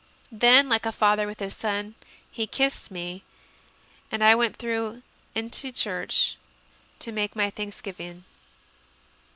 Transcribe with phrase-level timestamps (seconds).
[0.31, 1.93] Then, like a father with his son,
[2.31, 3.21] he kissed me,
[4.11, 5.03] and I went through
[5.35, 6.37] into church
[6.97, 8.23] to make my thanksgiving.